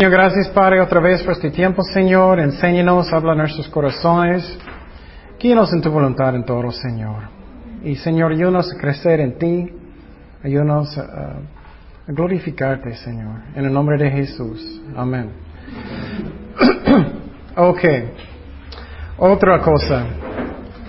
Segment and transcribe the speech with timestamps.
[0.00, 2.40] Señor, gracias Padre otra vez por este tiempo, Señor.
[2.40, 4.58] Enséñanos, habla nuestros corazones.
[5.38, 7.24] Guíanos en tu voluntad en todo, Señor.
[7.84, 9.70] Y Señor, ayúdanos a crecer en ti.
[10.42, 11.36] Ayúdanos a, a
[12.06, 13.42] glorificarte, Señor.
[13.54, 14.80] En el nombre de Jesús.
[14.96, 15.32] Amén.
[17.56, 17.84] ok.
[19.18, 20.06] Otra cosa.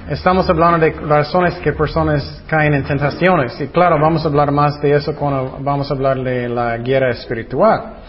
[0.09, 3.59] Estamos hablando de razones que personas caen en tentaciones.
[3.59, 7.09] Y claro, vamos a hablar más de eso cuando vamos a hablar de la guerra
[7.09, 8.00] espiritual.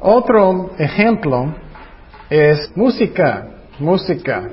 [0.00, 1.54] Otro ejemplo
[2.28, 3.46] es música,
[3.78, 4.48] música.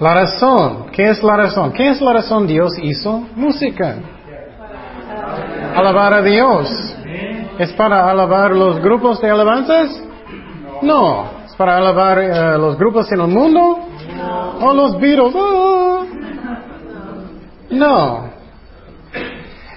[0.00, 1.72] La razón, ¿qué es la razón?
[1.72, 3.96] ¿Qué es la razón Dios hizo música?
[5.74, 6.96] Alabar a Dios.
[7.58, 10.00] ¿Es para alabar los grupos de alabanzas?
[10.82, 11.26] No.
[11.44, 13.80] ¿Es para alabar uh, los grupos en el mundo?
[14.60, 15.34] ¿O los Beatles?
[15.36, 16.06] Oh.
[17.70, 18.37] No.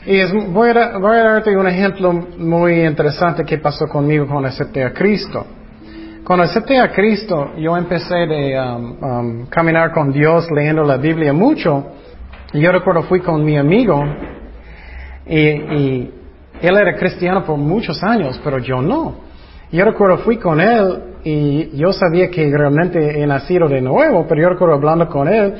[0.06, 4.48] Y es, voy, a, voy, a, darte un ejemplo muy interesante que pasó conmigo cuando
[4.48, 5.46] acepté a Cristo.
[6.24, 11.34] Cuando acepté a Cristo, yo empecé de um, um, caminar con Dios leyendo la Biblia
[11.34, 11.86] mucho.
[12.54, 14.04] Yo recuerdo fui con mi amigo
[15.28, 16.10] y,
[16.62, 19.16] él era cristiano por muchos años, pero yo no.
[19.72, 24.42] Yo recuerdo fui con él y yo sabía que realmente he nacido de nuevo, pero
[24.42, 25.56] yo recuerdo hablando con él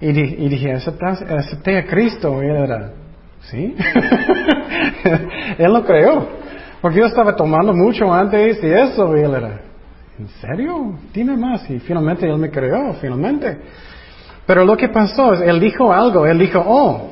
[0.00, 2.42] y, y dije, acepté a Cristo.
[2.42, 2.90] Y él era,
[3.50, 3.74] ¿sí?
[5.58, 6.28] él lo creó.
[6.80, 9.60] Porque yo estaba tomando mucho antes y eso, y él era,
[10.18, 10.94] ¿en serio?
[11.12, 11.68] Dime más.
[11.70, 13.58] Y finalmente él me creó, finalmente.
[14.46, 17.10] Pero lo que pasó es, él dijo algo, él dijo, oh,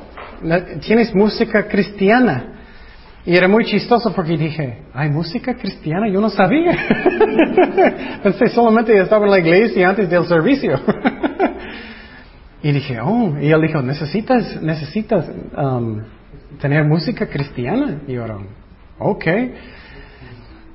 [0.86, 2.50] tienes música cristiana.
[3.26, 6.08] Y era muy chistoso porque dije, ¿hay música cristiana?
[6.08, 6.72] Yo no sabía.
[8.22, 10.78] Pensé solamente estaba en la iglesia antes del servicio.
[12.62, 16.02] y dije, oh, y él dijo, necesitas, necesitas um,
[16.60, 18.02] tener música cristiana.
[18.06, 18.24] Yo,
[18.98, 19.26] ok.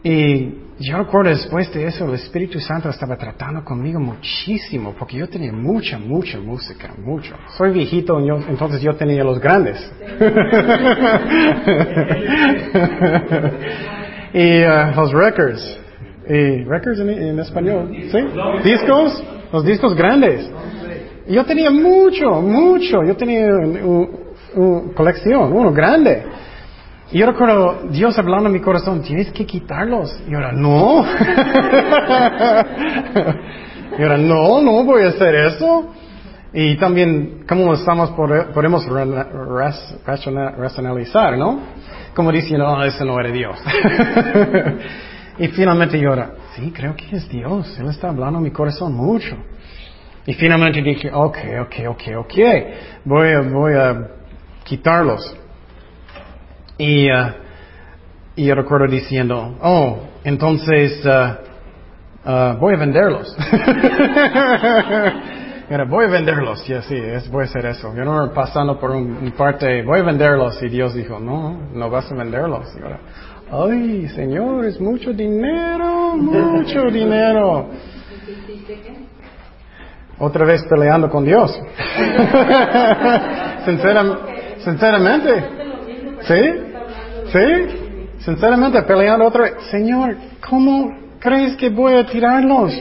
[0.03, 5.27] Y yo recuerdo después de eso, el Espíritu Santo estaba tratando conmigo muchísimo, porque yo
[5.27, 7.35] tenía mucha, mucha música, mucho.
[7.57, 9.77] Soy viejito, yo, entonces yo tenía los grandes.
[14.33, 15.79] y uh, los records.
[16.29, 18.19] Y records en, español, ¿sí?
[18.63, 20.49] Discos, los discos grandes.
[21.27, 23.03] Yo tenía mucho, mucho.
[23.03, 23.49] Yo tenía
[24.55, 26.25] una colección, uno grande.
[27.11, 30.21] Y yo recuerdo Dios hablando en mi corazón, tienes que quitarlos.
[30.29, 31.03] Y ahora, no.
[33.97, 35.91] y ahora, no, no voy a hacer eso.
[36.53, 38.85] Y también, ¿cómo estamos, podemos
[40.05, 41.59] racionalizar, no?
[42.15, 43.57] Como diciendo, no, eso no era Dios.
[45.39, 47.75] y finalmente yo ahora, sí, creo que es Dios.
[47.79, 49.35] Él está hablando en mi corazón mucho.
[50.25, 52.33] Y finalmente dije, ok, ok, ok, ok.
[53.05, 54.18] Voy voy a
[54.69, 55.35] quitarlos.
[56.77, 57.33] Y, uh,
[58.35, 63.35] y yo recuerdo diciendo, oh, entonces uh, uh, voy a venderlos.
[65.69, 66.67] Era, voy a venderlos.
[66.69, 67.93] Y así, es, voy a hacer eso.
[67.95, 70.61] Yo no pasando por un, un, parte, voy a venderlos.
[70.63, 72.67] Y Dios dijo, no, no vas a venderlos.
[72.77, 72.99] Y ahora,
[73.51, 77.69] ay, Señor, es mucho dinero, mucho dinero.
[80.19, 81.51] Otra vez peleando con Dios.
[83.65, 84.28] Sinceram,
[84.63, 85.43] sinceramente.
[86.21, 86.41] ¿Sí?
[87.31, 87.89] ¿Sí?
[88.19, 89.53] Sinceramente, peleando otra vez.
[89.71, 90.15] Señor,
[90.47, 92.73] ¿cómo crees que voy a tirarlos?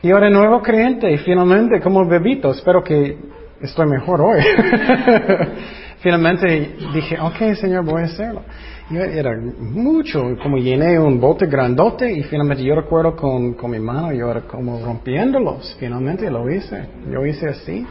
[0.00, 3.18] Y ahora nuevo creyente, finalmente, como bebito, espero que
[3.60, 4.40] estoy mejor hoy.
[6.00, 8.42] finalmente dije, ok, Señor, voy a hacerlo.
[8.90, 13.80] Y era mucho, como llené un bote grandote y finalmente yo recuerdo con, con mi
[13.80, 15.76] mano, yo era como rompiéndolos.
[15.78, 16.86] Finalmente lo hice.
[17.10, 17.86] Yo hice así.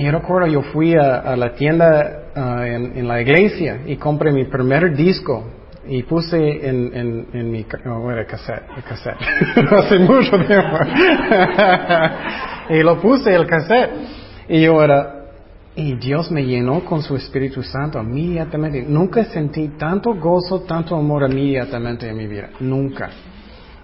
[0.00, 4.46] Y yo recuerdo, yo fui a, la tienda uh, en, la iglesia y compré mi
[4.46, 5.44] primer disco
[5.86, 9.18] y puse en mi oh, era cassette, el cassette.
[9.72, 10.78] hace mucho tiempo.
[12.70, 13.90] y lo puse el cassette
[14.48, 15.16] y yo era
[15.76, 18.82] y Dios me llenó con su Espíritu Santo inmediatamente.
[18.88, 22.48] Nunca sentí tanto gozo, tanto amor inmediatamente en mi vida.
[22.60, 23.10] Nunca.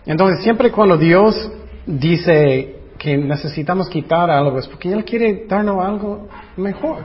[0.07, 1.53] Entonces, siempre cuando Dios
[1.85, 7.05] dice que necesitamos quitar algo es porque Él quiere darnos algo mejor.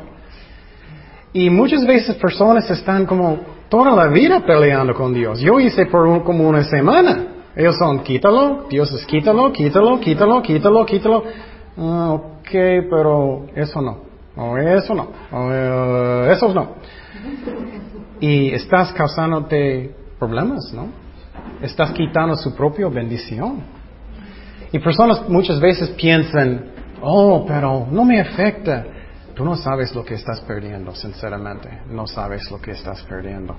[1.33, 3.39] Y muchas veces personas están como
[3.69, 5.39] toda la vida peleando con Dios.
[5.39, 7.27] Yo hice por un, como una semana.
[7.55, 11.23] Ellos son, quítalo, Dios es quítalo, quítalo, quítalo, quítalo, quítalo.
[11.77, 12.49] Uh, ok,
[12.89, 13.97] pero eso no.
[14.35, 15.07] O eso no.
[15.31, 16.75] O uh, esos no.
[18.19, 20.87] Y estás causándote problemas, ¿no?
[21.61, 23.80] Estás quitando su propia bendición.
[24.71, 26.71] Y personas muchas veces piensan,
[27.01, 28.85] oh, pero no me afecta.
[29.35, 31.69] Tú no sabes lo que estás perdiendo, sinceramente.
[31.89, 33.55] No sabes lo que estás perdiendo.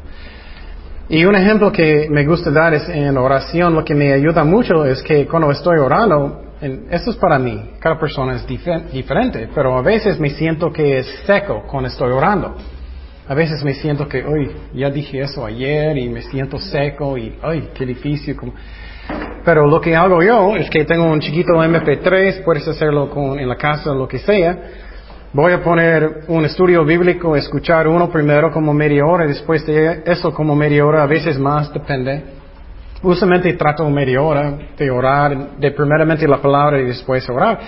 [1.09, 4.85] Y un ejemplo que me gusta dar es en oración, lo que me ayuda mucho
[4.87, 6.43] es que cuando estoy orando,
[6.91, 11.06] esto es para mí, cada persona es diferente, pero a veces me siento que es
[11.26, 12.55] seco cuando estoy orando.
[13.29, 17.37] A veces me siento que, uy, ya dije eso ayer y me siento seco y,
[17.43, 18.37] ay, qué difícil.
[19.44, 23.49] Pero lo que hago yo es que tengo un chiquito MP3, puedes hacerlo con, en
[23.49, 24.58] la casa, lo que sea.
[25.32, 30.32] Voy a poner un estudio bíblico, escuchar uno primero como media hora, después de eso
[30.32, 32.22] como media hora, a veces más, depende.
[33.02, 37.58] Usualmente trato media hora de orar, de primeramente la palabra y después orar.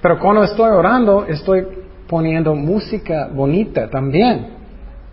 [0.00, 1.66] Pero cuando estoy orando, estoy
[2.08, 4.46] poniendo música bonita también,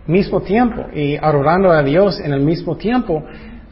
[0.06, 3.22] mismo tiempo, y adorando a Dios en el mismo tiempo.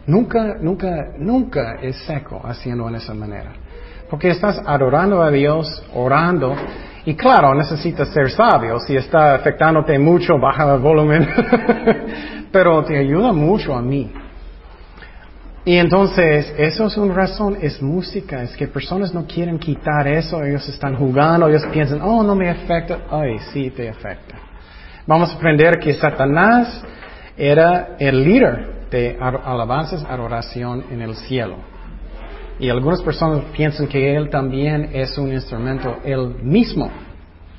[0.06, 3.52] Nunca, nunca, nunca es seco haciendo en esa manera.
[4.10, 6.54] Porque estás adorando a Dios, orando,
[7.06, 8.78] y claro, necesitas ser sabio.
[8.80, 11.26] Si está afectándote mucho, baja el volumen.
[12.52, 14.12] Pero te ayuda mucho a mí.
[15.66, 20.42] Y entonces, eso es una razón, es música, es que personas no quieren quitar eso,
[20.44, 24.36] ellos están jugando, ellos piensan, oh, no me afecta, ay, sí te afecta.
[25.06, 26.82] Vamos a aprender que Satanás
[27.38, 31.56] era el líder de alabanzas, adoración en el cielo.
[32.58, 36.90] Y algunas personas piensan que él también es un instrumento, él mismo,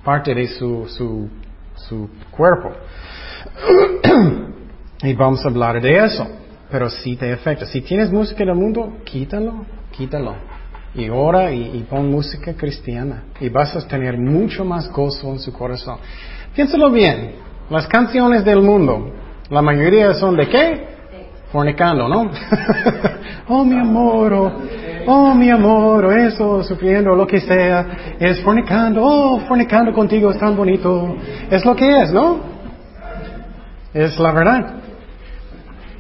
[0.04, 1.30] parte de su, su,
[1.76, 2.72] su cuerpo.
[5.04, 6.28] y vamos a hablar de eso.
[6.72, 7.66] Pero si te afecta.
[7.66, 10.36] Si tienes música en el mundo, quítalo, quítalo.
[10.96, 13.26] Y ora y, y pon música cristiana.
[13.40, 15.98] Y vas a tener mucho más gozo en su corazón.
[16.56, 17.36] Piénsalo bien.
[17.70, 19.12] Las canciones del mundo,
[19.50, 20.95] la mayoría son de qué?
[21.56, 22.30] Fornicando, ¿no?
[23.48, 24.52] oh, mi amor, oh,
[25.08, 30.38] oh, mi amor, o eso, sufriendo, lo que sea, es fornicando, oh, fornicando contigo es
[30.38, 31.16] tan bonito.
[31.50, 32.42] Es lo que es, ¿no?
[33.94, 34.74] Es la verdad.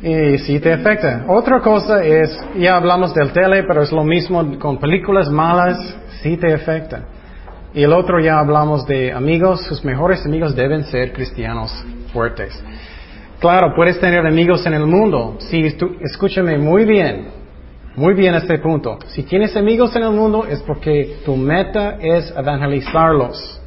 [0.03, 1.23] Y si te afecta.
[1.29, 5.77] Otra cosa es, ya hablamos del tele, pero es lo mismo con películas malas,
[6.21, 7.05] si te afecta.
[7.73, 11.71] Y el otro ya hablamos de amigos, sus mejores amigos deben ser cristianos
[12.11, 12.61] fuertes.
[13.45, 15.35] Claro, puedes tener amigos en el mundo.
[15.37, 15.63] Si
[16.01, 17.27] escúchame muy bien,
[17.95, 18.97] muy bien este punto.
[19.09, 23.61] Si tienes amigos en el mundo es porque tu meta es evangelizarlos.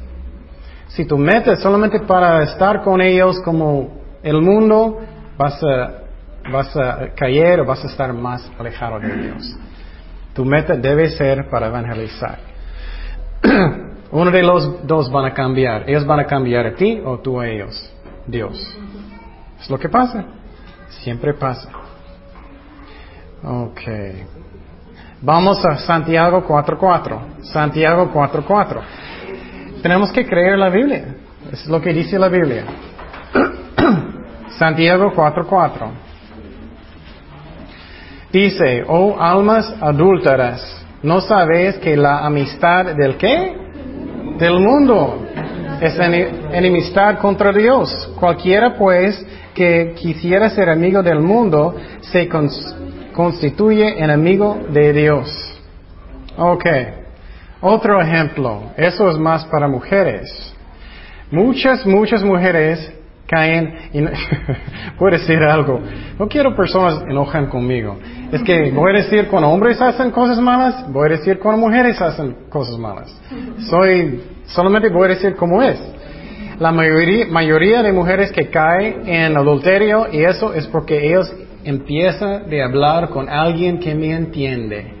[0.89, 4.99] Si tu meta es solamente para estar con ellos como el mundo,
[5.37, 6.01] vas a,
[6.51, 9.57] vas a caer o vas a estar más alejado de Dios.
[10.33, 12.37] Tu meta debe ser para evangelizar.
[14.11, 15.89] Uno de los dos van a cambiar.
[15.89, 17.93] Ellos van a cambiar a ti o tú a ellos.
[18.27, 18.77] Dios.
[19.59, 20.23] Es lo que pasa.
[20.89, 21.69] Siempre pasa.
[23.43, 23.81] Ok.
[25.21, 27.43] Vamos a Santiago 4.4.
[27.43, 28.81] Santiago 4.4.
[29.81, 31.15] Tenemos que creer la Biblia.
[31.51, 32.65] Es lo que dice la Biblia.
[34.57, 35.91] Santiago 4.4.
[38.31, 43.57] Dice, oh almas adúlteras, ¿no sabéis que la amistad del qué?
[44.37, 45.25] Del mundo
[45.81, 48.11] es enemistad contra Dios.
[48.19, 52.27] Cualquiera pues que quisiera ser amigo del mundo se
[53.13, 55.59] constituye enemigo de Dios.
[56.37, 56.65] Ok.
[57.61, 58.71] Otro ejemplo.
[58.77, 60.53] Eso es más para mujeres.
[61.31, 62.91] Muchas, muchas mujeres
[63.29, 65.79] caen y voy a decir algo.
[66.17, 67.97] No quiero personas enojan conmigo.
[68.31, 72.01] Es que voy a decir cuando hombres hacen cosas malas, voy a decir cuando mujeres
[72.01, 73.15] hacen cosas malas.
[73.69, 75.79] Soy, solamente voy a decir cómo es.
[76.59, 81.31] La mayoría, de mujeres que caen en adulterio y eso es porque ellos
[81.63, 84.93] empiezan de hablar con alguien que me entiende,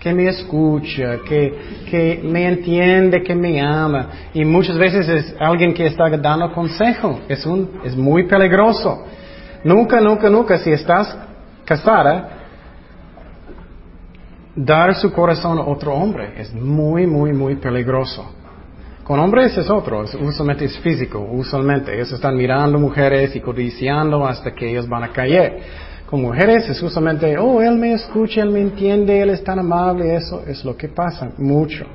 [0.00, 4.08] que me escucha, que, que me entiende, que me ama.
[4.32, 7.20] Y muchas veces es alguien que está dando consejo.
[7.28, 9.04] Es, un, es muy peligroso.
[9.62, 11.14] Nunca, nunca, nunca, si estás
[11.66, 12.30] casada,
[14.56, 18.34] dar su corazón a otro hombre es muy, muy, muy peligroso.
[19.04, 21.92] Con hombres es otro, usualmente es físico, usualmente.
[21.92, 25.89] Ellos están mirando mujeres y codiciando hasta que ellos van a caer.
[26.10, 30.16] Con mujeres es usualmente, oh, él me escucha, él me entiende, él es tan amable,
[30.16, 31.86] eso es lo que pasa mucho.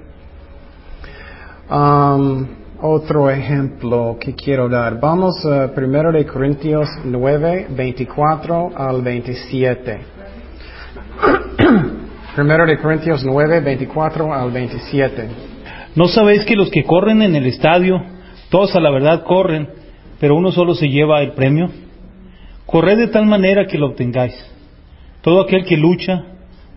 [1.70, 2.48] Um,
[2.82, 5.02] otro ejemplo que quiero dar.
[5.02, 10.00] Vamos a primero de Corintios 9, 24 al 27.
[12.36, 15.28] primero de Corintios 9, 24 al 27.
[15.96, 18.02] ¿No sabéis que los que corren en el estadio,
[18.50, 19.68] todos a la verdad corren,
[20.22, 21.70] pero uno solo se lleva el premio?
[22.76, 24.36] Corred de tal manera que lo obtengáis.
[25.22, 26.26] Todo aquel que lucha,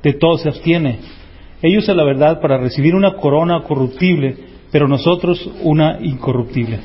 [0.01, 1.01] de todo se abstiene.
[1.61, 4.37] Ellos a la verdad para recibir una corona corruptible,
[4.71, 6.79] pero nosotros una incorruptible.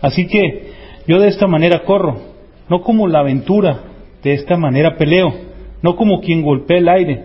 [0.00, 0.72] Así que
[1.06, 2.16] yo de esta manera corro,
[2.70, 3.78] no como la aventura,
[4.22, 5.34] de esta manera peleo,
[5.82, 7.24] no como quien golpea el aire,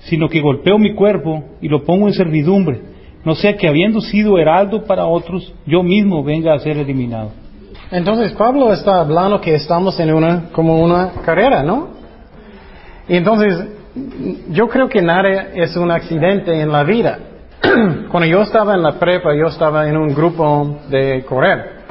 [0.00, 2.80] sino que golpeo mi cuerpo y lo pongo en servidumbre,
[3.24, 7.41] no sea que habiendo sido heraldo para otros, yo mismo venga a ser eliminado.
[7.92, 11.88] Entonces Pablo está hablando que estamos en una, como una carrera, ¿no?
[13.06, 13.66] Y entonces,
[14.48, 17.18] yo creo que nada es un accidente en la vida.
[18.10, 21.82] Cuando yo estaba en la prepa, yo estaba en un grupo de correr.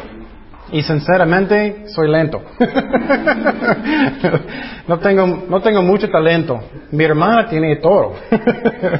[0.72, 2.41] Y sinceramente, soy lento.
[4.88, 6.62] no, tengo, no tengo mucho talento.
[6.91, 8.13] Mi hermana tiene todo.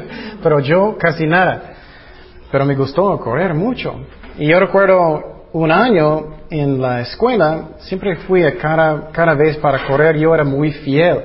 [0.43, 1.63] Pero yo casi nada.
[2.51, 4.01] Pero me gustó correr mucho.
[4.38, 9.86] Y yo recuerdo un año en la escuela, siempre fui a cada, cada vez para
[9.86, 11.20] correr, yo era muy fiel.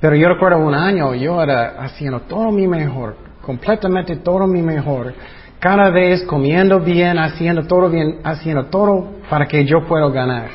[0.00, 5.14] Pero yo recuerdo un año, yo era haciendo todo mi mejor, completamente todo mi mejor.
[5.58, 10.48] Cada vez comiendo bien, haciendo todo bien, haciendo todo para que yo pueda ganar.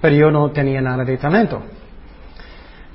[0.00, 1.60] Pero yo no tenía nada de talento.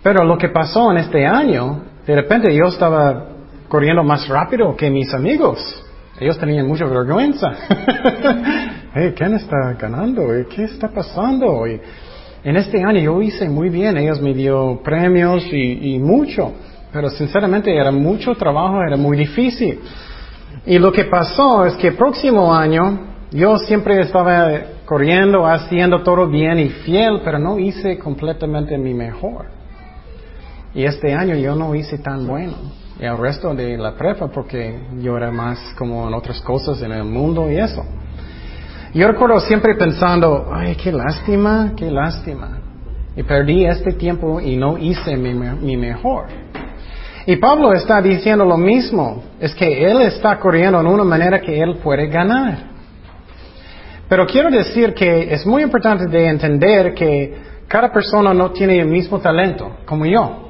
[0.02, 3.26] Pero lo que pasó en este año, de repente yo estaba
[3.68, 5.84] corriendo más rápido que mis amigos.
[6.20, 7.52] Ellos tenían mucha vergüenza.
[8.94, 10.28] hey, ¿quién está ganando?
[10.54, 11.66] ¿Qué está pasando?
[11.68, 11.82] Y
[12.44, 13.98] en este año yo hice muy bien.
[13.98, 16.54] Ellos me dio premios y, y mucho.
[16.92, 19.80] Pero sinceramente era mucho trabajo, era muy difícil.
[20.68, 24.52] Y lo que pasó es que el próximo año yo siempre estaba
[24.86, 29.48] corriendo, haciendo todo bien y fiel, pero no hice completamente mi mejor.
[30.76, 35.18] Y este año yo no hice tan bueno el resto de la prepa porque yo
[35.18, 37.84] era más como en otras cosas en el mundo y eso.
[38.94, 42.60] Yo recuerdo siempre pensando, ay, qué lástima, qué lástima.
[43.16, 46.26] Y perdí este tiempo y no hice mi, mi mejor.
[47.26, 51.60] Y Pablo está diciendo lo mismo, es que él está corriendo en una manera que
[51.60, 52.74] él puede ganar.
[54.10, 57.36] Pero quiero decir que es muy importante de entender que
[57.68, 60.43] cada persona no tiene el mismo talento como yo.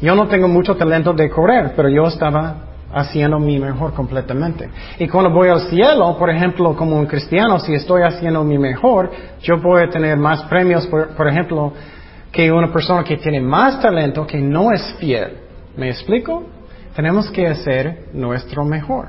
[0.00, 4.68] Yo no tengo mucho talento de correr, pero yo estaba haciendo mi mejor completamente.
[4.98, 9.10] Y cuando voy al cielo, por ejemplo, como un cristiano, si estoy haciendo mi mejor,
[9.42, 11.72] yo a tener más premios, por, ejemplo,
[12.30, 15.38] que una persona que tiene más talento que no es fiel.
[15.76, 16.44] ¿Me explico?
[16.94, 19.08] Tenemos que hacer nuestro mejor.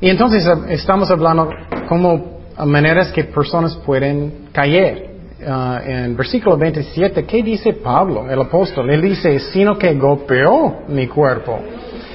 [0.00, 1.50] Y entonces estamos hablando
[1.88, 5.09] como maneras que personas pueden caer.
[5.46, 8.90] Ah, en versículo 27, ¿qué dice Pablo, el apóstol?
[8.90, 11.58] Él dice, sino que golpeó mi cuerpo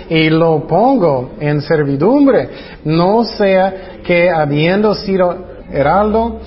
[0.10, 2.50] y lo pongo en servidumbre,
[2.84, 5.36] no sea que habiendo sido
[5.72, 6.40] heraldo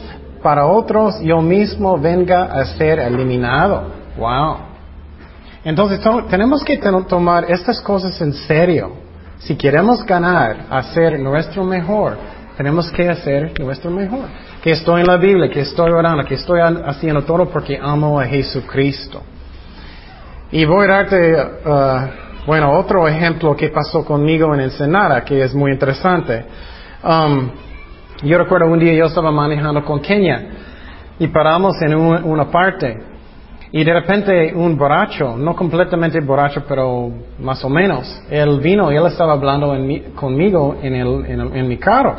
[0.43, 3.83] para otros, yo mismo venga a ser eliminado.
[4.17, 4.59] Wow.
[5.65, 8.93] Entonces tenemos que tomar estas cosas en serio.
[9.39, 12.17] Si queremos ganar, hacer nuestro mejor,
[12.59, 14.25] tenemos que hacer nuestro mejor.
[14.61, 18.25] Que estoy en la Biblia, que estoy orando, que estoy haciendo todo porque amo a
[18.25, 19.23] Jesucristo.
[20.51, 25.55] Y voy a darte, uh, bueno, otro ejemplo que pasó conmigo en Ensenada, que es
[25.55, 26.45] muy interesante.
[27.05, 27.49] Um,
[28.25, 30.49] yo recuerdo un día yo estaba manejando con Kenia
[31.17, 32.99] y paramos en una parte
[33.71, 38.97] y de repente un borracho, no completamente borracho, pero más o menos, él vino y
[38.97, 39.77] él estaba hablando
[40.17, 41.25] conmigo en, el,
[41.55, 42.17] en mi carro.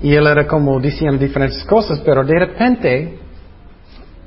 [0.00, 3.18] Y él era como diciendo diferentes cosas, pero de repente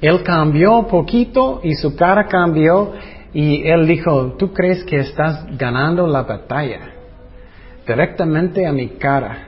[0.01, 2.93] él cambió poquito y su cara cambió
[3.33, 6.91] y él dijo, ¿tú crees que estás ganando la batalla?
[7.87, 9.47] Directamente a mi cara.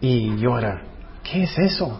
[0.00, 0.82] Y yo era,
[1.22, 1.98] ¿qué es eso?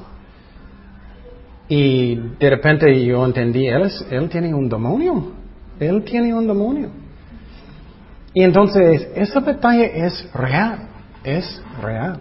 [1.68, 5.32] Y de repente yo entendí, él, él tiene un demonio.
[5.80, 6.90] Él tiene un demonio.
[8.34, 10.88] Y entonces, esa batalla es real.
[11.22, 12.18] Es real.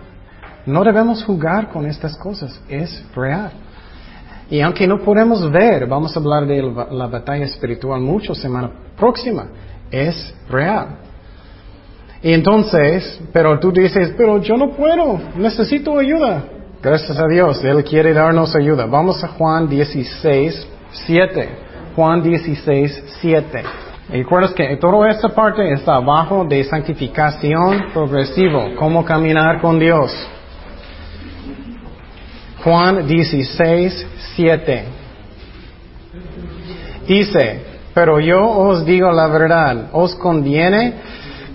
[0.65, 3.51] No debemos jugar con estas cosas, es real.
[4.50, 9.48] Y aunque no podemos ver, vamos a hablar de la, batalla espiritual mucho semana próxima,
[9.89, 11.00] es real.
[12.22, 16.43] Y entonces, pero tú dices, pero yo no puedo, necesito ayuda.
[16.82, 18.86] Gracias a Dios, Él quiere darnos ayuda.
[18.86, 21.50] Vamos a Juan 16, 7.
[21.96, 23.63] Juan 16, 7.
[24.10, 30.12] Y recuerdas que toda esta parte está abajo de santificación progresivo, cómo caminar con Dios.
[32.63, 34.84] Juan 16, 7.
[37.05, 37.62] Dice,
[37.93, 40.93] pero yo os digo la verdad, os conviene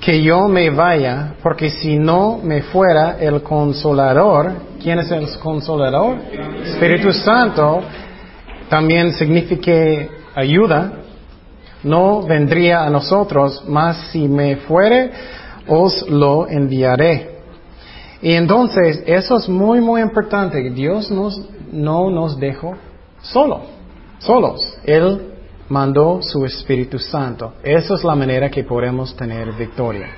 [0.03, 6.19] que yo me vaya, porque si no me fuera el consolador, ¿quién es el consolador?
[6.65, 7.81] Espíritu Santo,
[8.69, 9.73] también significa
[10.35, 10.93] ayuda,
[11.85, 15.11] no vendría a nosotros, mas si me fuere,
[15.67, 17.28] os lo enviaré.
[18.21, 20.71] Y entonces, eso es muy, muy importante.
[20.71, 22.75] Dios nos, no nos dejó
[23.23, 23.61] solo.
[24.19, 24.79] solos.
[24.85, 25.35] Él
[25.69, 27.55] mandó su Espíritu Santo.
[27.63, 30.09] Esa es la manera que podemos tener victoria.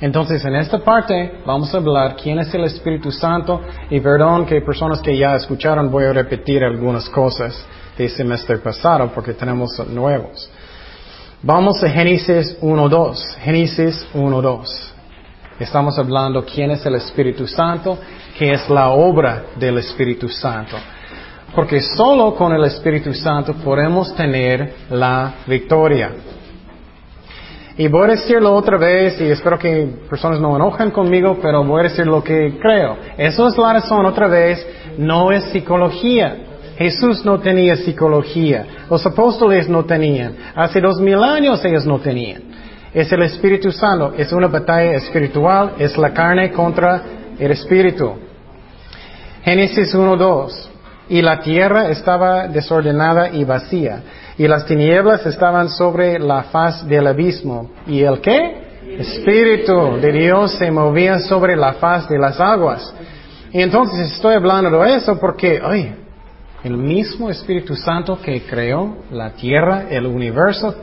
[0.00, 4.60] Entonces, en esta parte vamos a hablar quién es el Espíritu Santo y perdón que
[4.60, 7.64] personas que ya escucharon voy a repetir algunas cosas
[7.96, 10.50] del semestre pasado porque tenemos nuevos.
[11.40, 13.36] Vamos a Génesis 1.2.
[13.38, 14.91] Génesis 1.2.
[15.58, 17.98] Estamos hablando quién es el Espíritu Santo,
[18.38, 20.76] qué es la obra del Espíritu Santo.
[21.54, 26.10] Porque solo con el Espíritu Santo podemos tener la victoria.
[27.76, 31.80] Y voy a decirlo otra vez, y espero que personas no enojen conmigo, pero voy
[31.80, 32.96] a decir lo que creo.
[33.16, 34.66] Eso es la razón, otra vez,
[34.98, 36.36] no es psicología.
[36.76, 38.66] Jesús no tenía psicología.
[38.90, 40.34] Los apóstoles no tenían.
[40.54, 42.51] Hace dos mil años ellos no tenían.
[42.94, 47.02] Es el Espíritu Santo, es una batalla espiritual, es la carne contra
[47.38, 48.12] el Espíritu.
[49.42, 50.68] Génesis 1.2.
[51.08, 54.02] Y la tierra estaba desordenada y vacía,
[54.38, 57.70] y las tinieblas estaban sobre la faz del abismo.
[57.86, 58.62] ¿Y el qué?
[58.98, 62.94] Espíritu de Dios se movía sobre la faz de las aguas.
[63.52, 65.94] Y entonces estoy hablando de eso porque, ay,
[66.62, 70.74] el mismo Espíritu Santo que creó la tierra, el universo,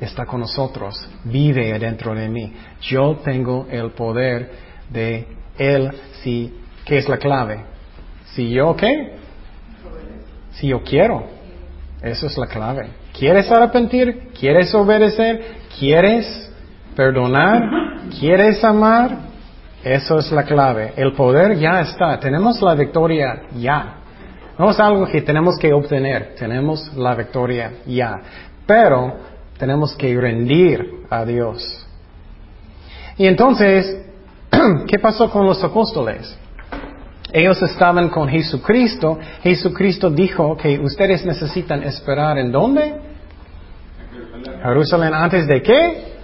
[0.00, 2.52] está con nosotros, vive dentro de mí.
[2.82, 4.50] Yo tengo el poder
[4.88, 5.26] de
[5.58, 5.90] Él,
[6.22, 6.54] si,
[6.84, 7.64] ¿qué es la clave?
[8.34, 9.16] Si yo, ¿qué?
[10.52, 11.24] Si yo quiero.
[12.02, 12.88] Eso es la clave.
[13.12, 14.30] ¿Quieres arrepentir?
[14.38, 15.56] ¿Quieres obedecer?
[15.78, 16.50] ¿Quieres
[16.96, 17.62] perdonar?
[18.18, 19.30] ¿Quieres amar?
[19.84, 20.94] Eso es la clave.
[20.96, 22.18] El poder ya está.
[22.18, 23.96] Tenemos la victoria ya.
[24.58, 26.34] No es algo que tenemos que obtener.
[26.38, 28.20] Tenemos la victoria ya.
[28.66, 29.16] Pero
[29.60, 31.86] tenemos que rendir a Dios.
[33.18, 34.06] Y entonces,
[34.88, 36.34] ¿qué pasó con los apóstoles?
[37.30, 39.18] Ellos estaban con Jesucristo.
[39.42, 42.94] Jesucristo dijo que ustedes necesitan esperar en dónde?
[44.62, 46.19] Jerusalén antes de qué?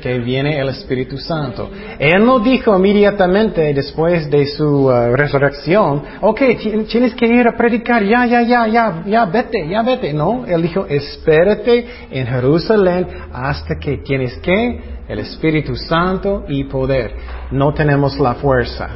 [0.00, 1.70] Que viene el Espíritu Santo.
[1.98, 6.40] Él no dijo inmediatamente después de su uh, resurrección, ok,
[6.88, 10.12] tienes que ir a predicar, ya, ya, ya, ya, ya, vete, ya, vete.
[10.12, 17.14] No, él dijo, espérate en Jerusalén hasta que tienes que el Espíritu Santo y poder.
[17.50, 18.88] No tenemos la fuerza.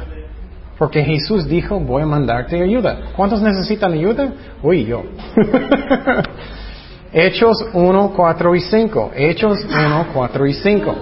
[0.77, 3.11] Porque Jesús dijo, voy a mandarte ayuda.
[3.15, 4.31] ¿Cuántos necesitan ayuda?
[4.61, 5.03] Uy, yo.
[7.19, 9.11] Hechos 1, 4 y 5.
[9.15, 10.95] Hechos 1, 4 y 5.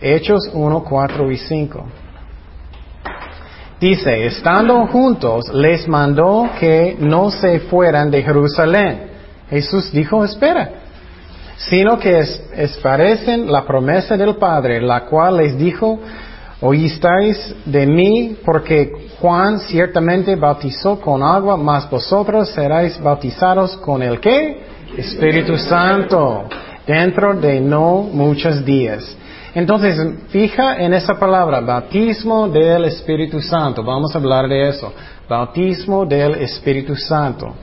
[0.00, 1.86] Hechos 1, 4 y 5.
[3.78, 9.02] Dice, estando juntos, les mandó que no se fueran de Jerusalén.
[9.48, 10.68] Jesús dijo, espera,
[11.56, 16.00] sino que es, parecen la promesa del Padre, la cual les dijo,
[16.60, 24.20] oísteis de mí, porque Juan ciertamente bautizó con agua, mas vosotros seréis bautizados con el
[24.20, 24.62] qué?
[24.96, 26.44] Espíritu Santo,
[26.86, 29.16] dentro de no muchos días.
[29.54, 29.98] Entonces,
[30.28, 33.82] fija en esa palabra, bautismo del Espíritu Santo.
[33.82, 34.92] Vamos a hablar de eso.
[35.26, 37.54] Bautismo del Espíritu Santo.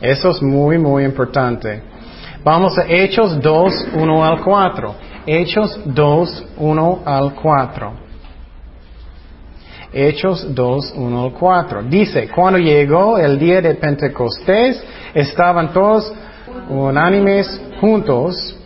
[0.00, 1.82] Eso es muy, muy importante.
[2.42, 4.94] Vamos a Hechos 2, 1 al 4.
[5.26, 8.01] Hechos 2, 1 al 4.
[9.92, 11.82] Hechos 2, 1 al 4.
[11.82, 16.12] Dice, cuando llegó el día de Pentecostés, estaban todos
[16.70, 18.56] unánimes juntos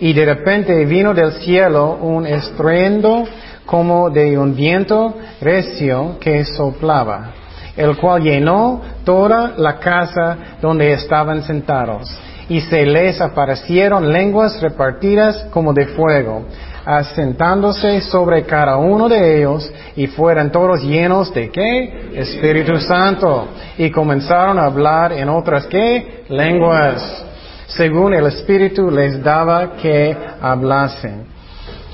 [0.00, 3.24] y de repente vino del cielo un estruendo
[3.64, 7.30] como de un viento recio que soplaba,
[7.76, 12.12] el cual llenó toda la casa donde estaban sentados.
[12.48, 16.44] Y se les aparecieron lenguas repartidas como de fuego
[16.84, 22.10] asentándose sobre cada uno de ellos, y fueran todos llenos de qué?
[22.14, 23.48] Espíritu Santo.
[23.78, 26.24] Y comenzaron a hablar en otras qué?
[26.28, 27.24] Lenguas,
[27.66, 31.24] según el Espíritu les daba que hablasen.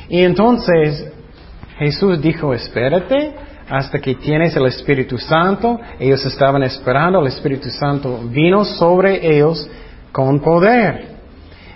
[0.09, 1.07] Y entonces
[1.79, 3.35] Jesús dijo, espérate
[3.68, 5.79] hasta que tienes el Espíritu Santo.
[5.98, 9.68] Ellos estaban esperando, el Espíritu Santo vino sobre ellos
[10.12, 11.17] con poder.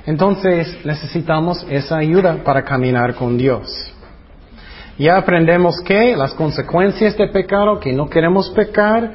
[0.06, 3.92] Entonces necesitamos esa ayuda para caminar con Dios.
[4.98, 9.12] Ya aprendemos que las consecuencias de pecado, que no queremos pecar,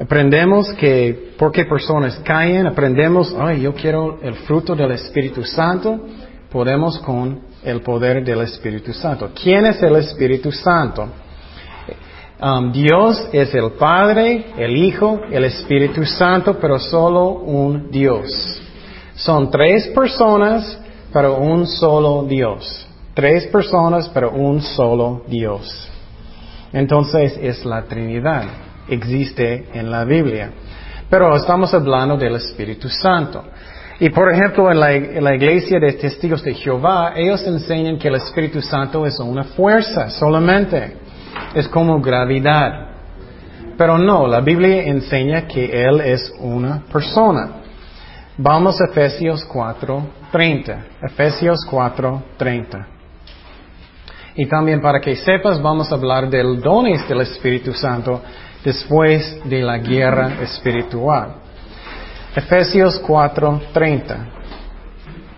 [0.00, 6.06] aprendemos que porque personas caen, aprendemos, ay, yo quiero el fruto del Espíritu Santo,
[6.50, 9.30] podemos con el poder del Espíritu Santo.
[9.40, 11.08] ¿Quién es el Espíritu Santo?
[12.40, 18.61] Um, Dios es el Padre, el Hijo, el Espíritu Santo, pero solo un Dios.
[19.14, 20.78] Son tres personas,
[21.12, 22.86] pero un solo Dios.
[23.14, 25.90] Tres personas, pero un solo Dios.
[26.72, 28.44] Entonces es la Trinidad.
[28.88, 30.50] Existe en la Biblia.
[31.10, 33.44] Pero estamos hablando del Espíritu Santo.
[34.00, 34.80] Y por ejemplo, en
[35.22, 40.08] la, iglesia de testigos de Jehová, ellos enseñan que el Espíritu Santo es una fuerza
[40.10, 40.96] solamente.
[41.54, 42.88] Es como gravedad.
[43.76, 47.61] Pero no, la Biblia enseña que Él es una persona.
[48.38, 50.76] Vamos a Efesios 4.30.
[51.02, 52.86] Efesios 4.30.
[54.34, 58.22] Y también para que sepas, vamos a hablar del dones del Espíritu Santo
[58.64, 61.34] después de la guerra espiritual.
[62.34, 64.16] Efesios 4:30.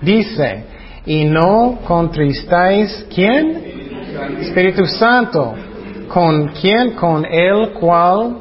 [0.01, 0.65] Dice,
[1.07, 3.65] y no contristáis, ¿quién?
[4.41, 5.55] Espíritu Santo.
[6.09, 6.93] ¿Con quién?
[6.93, 8.37] Con el cual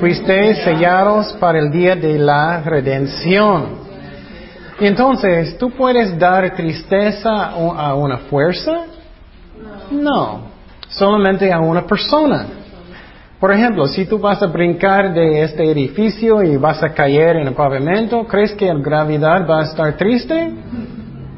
[0.00, 3.83] fuisteis sellados para el día de la redención.
[4.80, 8.86] Entonces, ¿tú puedes dar tristeza a una fuerza?
[9.90, 10.42] No,
[10.88, 12.46] solamente a una persona.
[13.38, 17.48] Por ejemplo, si tú vas a brincar de este edificio y vas a caer en
[17.48, 20.50] el pavimento, ¿crees que la gravedad va a estar triste?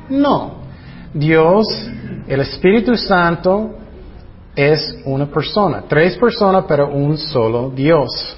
[0.09, 0.63] No.
[1.13, 1.67] Dios,
[2.29, 3.75] el Espíritu Santo,
[4.55, 5.83] es una persona.
[5.89, 8.37] Tres personas, pero un solo Dios.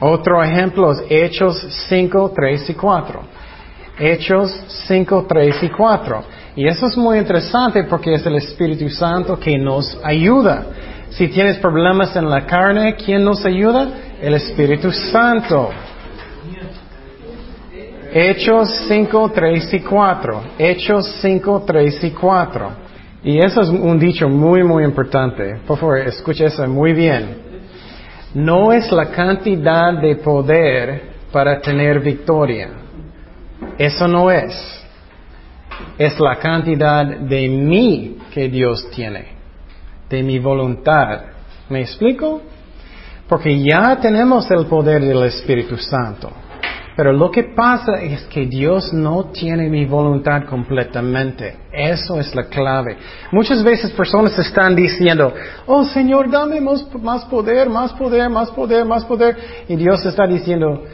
[0.00, 3.20] Otro ejemplo es Hechos 5, 3 y 4.
[3.98, 4.50] Hechos
[4.88, 6.24] 5, 3 y 4.
[6.56, 10.66] Y eso es muy interesante porque es el Espíritu Santo que nos ayuda.
[11.10, 13.88] Si tienes problemas en la carne, ¿quién nos ayuda?
[14.20, 15.70] El Espíritu Santo.
[18.12, 20.42] Hechos 5, 3 y 4.
[20.58, 22.70] Hechos 5, 3 y 4.
[23.24, 25.60] Y eso es un dicho muy, muy importante.
[25.66, 27.42] Por favor, escuche eso muy bien.
[28.34, 32.83] No es la cantidad de poder para tener victoria.
[33.78, 34.84] Eso no es
[35.98, 39.26] es la cantidad de mí que Dios tiene,
[40.08, 41.20] de mi voluntad.
[41.68, 42.42] ¿Me explico?
[43.28, 46.30] Porque ya tenemos el poder del Espíritu Santo.
[46.96, 51.56] Pero lo que pasa es que Dios no tiene mi voluntad completamente.
[51.72, 52.96] Eso es la clave.
[53.32, 55.32] Muchas veces personas están diciendo,
[55.66, 56.84] oh Señor, dame más,
[57.24, 59.36] poder, más poder, más poder, más poder.
[59.66, 60.84] Y Dios está diciendo,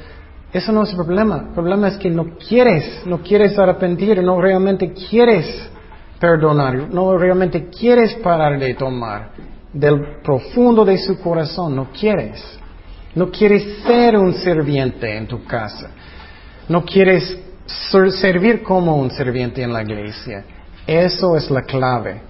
[0.52, 1.44] eso no es el problema.
[1.48, 5.70] El problema es que no quieres, no quieres arrepentir, no realmente quieres
[6.18, 9.30] perdonar, no realmente quieres parar de tomar.
[9.72, 12.42] Del profundo de su corazón, no quieres.
[13.14, 15.90] No quieres ser un serviente en tu casa.
[16.68, 17.38] No quieres
[18.20, 20.44] servir como un serviente en la iglesia.
[20.86, 22.20] Eso es la clave.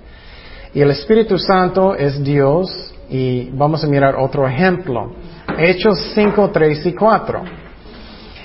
[0.74, 5.12] Y el Espíritu Santo es Dios y vamos a mirar otro ejemplo.
[5.58, 7.42] Hechos 5, 3 y 4.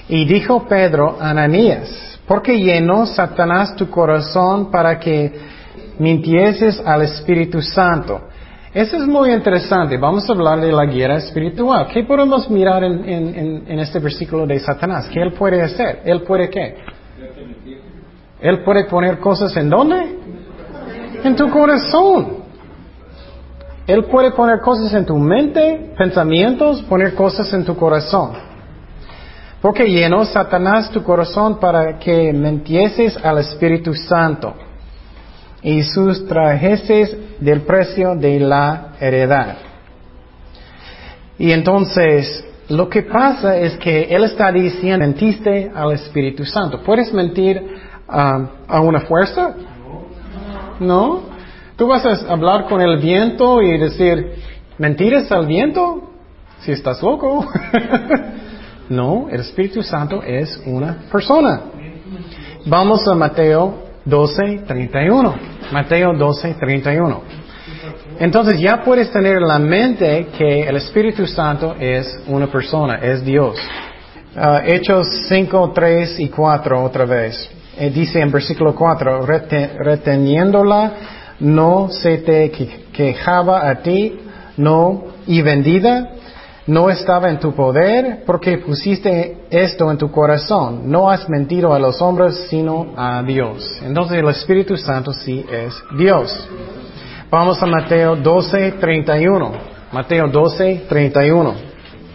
[0.08, 5.34] Y dijo Pedro a Ananías, ¿por qué llenó Satanás tu corazón para que
[5.98, 8.22] mintieses al Espíritu Santo?
[8.74, 9.98] Eso es muy interesante.
[9.98, 11.88] Vamos a hablar de la guerra espiritual.
[11.88, 15.08] ¿Qué podemos mirar en, este versículo de Satanás?
[15.08, 16.02] ¿Qué él puede hacer?
[16.04, 16.76] ¿Él puede qué?
[18.42, 20.18] Él puede poner cosas en dónde?
[21.24, 22.44] En tu corazón.
[23.88, 28.32] Él puede poner cosas en tu mente, pensamientos, poner cosas en tu corazón.
[29.66, 34.54] Porque llenó Satanás tu corazón para que mentieses al Espíritu Santo
[35.64, 39.58] y sustrajeses del precio de la heredad.
[41.40, 46.84] Y entonces, lo que pasa es que Él está diciendo, mentiste al Espíritu Santo.
[46.84, 47.60] ¿Puedes mentir
[48.08, 49.56] um, a una fuerza?
[50.80, 51.24] No.
[51.76, 54.32] ¿Tú vas a hablar con el viento y decir,
[54.78, 56.12] mentiras al viento?
[56.60, 57.44] Si estás loco.
[58.90, 61.62] No, el Espíritu Santo es una persona.
[62.66, 65.36] Vamos a Mateo 12, 31.
[65.72, 67.22] Mateo 12, 31.
[68.20, 73.24] Entonces ya puedes tener en la mente que el Espíritu Santo es una persona, es
[73.26, 73.58] Dios.
[74.36, 77.50] Uh, Hechos 5, 3 y 4 otra vez.
[77.78, 80.94] Eh, dice en versículo 4, reteniéndola
[81.40, 82.50] no se te
[82.94, 84.18] quejaba a ti,
[84.58, 86.15] no, y vendida,
[86.68, 90.90] no estaba en tu poder porque pusiste esto en tu corazón.
[90.90, 93.82] No has mentido a los hombres sino a Dios.
[93.84, 96.48] Entonces el Espíritu Santo sí es Dios.
[97.30, 99.52] Vamos a Mateo 12, 31.
[99.92, 101.54] Mateo 12, 31.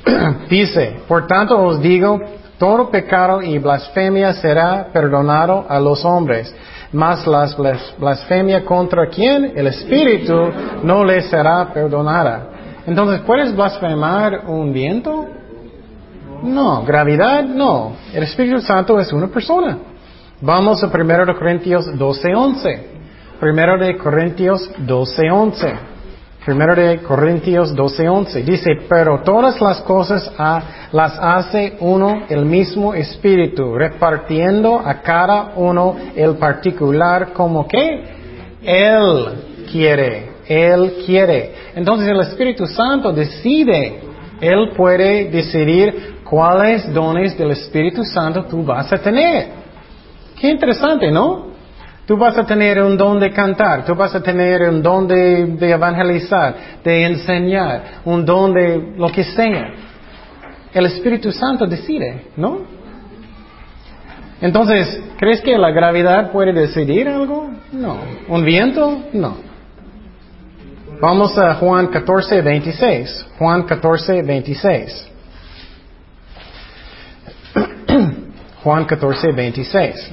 [0.50, 2.18] Dice, por tanto os digo,
[2.58, 6.54] todo pecado y blasfemia será perdonado a los hombres,
[6.92, 7.56] mas las
[7.98, 10.34] blasfemia contra quien el Espíritu
[10.82, 12.59] no le será perdonada.
[12.86, 15.26] Entonces, ¿puedes blasfemar un viento?
[16.42, 16.82] No.
[16.84, 17.44] ¿Gravedad?
[17.44, 17.92] No.
[18.12, 19.78] El Espíritu Santo es una persona.
[20.40, 22.80] Vamos a 1 Corintios 12.11.
[23.42, 25.90] 1 de Corintios 12.11.
[26.44, 28.42] Primero de Corintios 12:11.
[28.44, 30.32] Dice, pero todas las cosas
[30.90, 38.04] las hace uno el mismo Espíritu, repartiendo a cada uno el particular como que
[38.62, 40.29] Él quiere.
[40.50, 41.52] Él quiere.
[41.76, 44.00] Entonces el Espíritu Santo decide.
[44.40, 49.48] Él puede decidir cuáles dones del Espíritu Santo tú vas a tener.
[50.40, 51.50] Qué interesante, ¿no?
[52.04, 55.56] Tú vas a tener un don de cantar, tú vas a tener un don de,
[55.60, 59.72] evangelizar, de enseñar, un don de lo que sea.
[60.72, 62.62] El Espíritu Santo decide, ¿no?
[64.40, 67.50] Entonces, ¿crees que la gravedad puede decidir algo?
[67.70, 67.98] No.
[68.26, 69.02] ¿Un viento?
[69.12, 69.49] No.
[71.00, 73.26] Vamos a Juan 14, 26.
[73.38, 75.08] Juan 14, 26.
[78.62, 80.12] Juan 14, 26.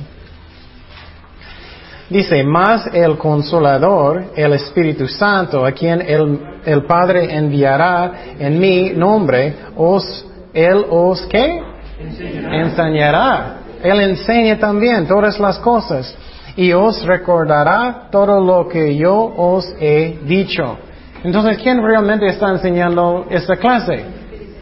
[2.10, 9.56] Dice, más el consolador, el Espíritu Santo, a quien el, Padre enviará en mi nombre,
[9.76, 11.62] os, él os, ¿qué?
[12.00, 13.58] Enseñará.
[13.84, 16.15] Él enseña también todas las cosas
[16.58, 20.78] y os recordará todo lo que yo os he dicho.
[21.24, 24.04] Entonces, ¿quién realmente está enseñando esta clase?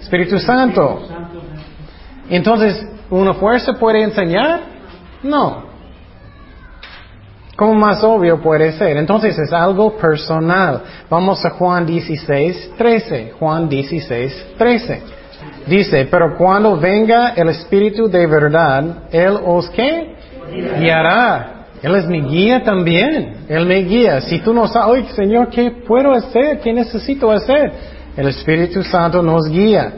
[0.02, 1.00] Espíritu Santo.
[2.30, 4.60] Entonces, ¿una fuerza puede enseñar?
[5.24, 5.64] No.
[7.56, 8.98] ¿Cómo más obvio puede ser?
[8.98, 10.82] Entonces es algo personal.
[11.10, 13.34] Vamos a Juan 16, 13.
[13.40, 15.02] Juan 16, 13.
[15.68, 20.16] Dice, pero cuando venga el Espíritu de verdad, Él os qué?
[20.80, 21.55] Guiará.
[21.82, 23.46] Él es mi guía también.
[23.48, 24.22] Él me guía.
[24.22, 26.60] Si tú no sabes, oye Señor, ¿qué puedo hacer?
[26.60, 27.72] ¿Qué necesito hacer?
[28.16, 29.94] El Espíritu Santo nos guía.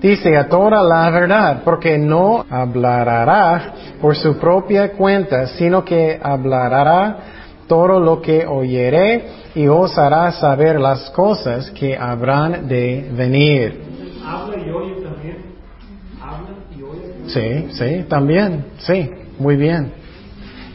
[0.00, 7.18] Dice a toda la verdad, porque no hablará por su propia cuenta, sino que hablará
[7.66, 9.24] todo lo que oyere
[9.56, 13.82] y os hará saber las cosas que habrán de venir.
[14.24, 15.36] Habla y oye también.
[16.20, 17.66] Habla y oye.
[17.68, 19.97] Sí, sí, también, sí, muy bien.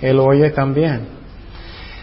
[0.01, 1.01] Él oye también.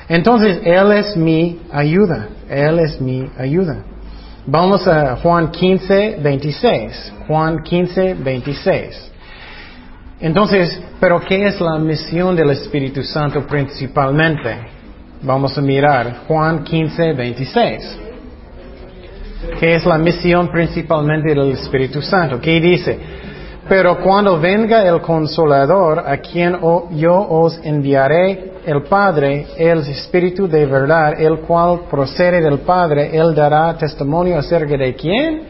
[0.09, 2.29] Entonces, Él es mi ayuda.
[2.49, 3.85] Él es mi ayuda.
[4.47, 7.13] Vamos a Juan 15, 26.
[7.27, 9.11] Juan 15, 26.
[10.21, 14.57] Entonces, ¿pero qué es la misión del Espíritu Santo principalmente?
[15.23, 17.99] Vamos a mirar Juan 15, 26.
[19.59, 22.41] ¿Qué es la misión principalmente del Espíritu Santo?
[22.41, 22.99] ¿Qué dice?
[23.71, 26.59] Pero cuando venga el consolador, a quien
[26.91, 33.33] yo os enviaré el Padre, el Espíritu de verdad, el cual procede del Padre, Él
[33.33, 35.43] dará testimonio acerca de quién?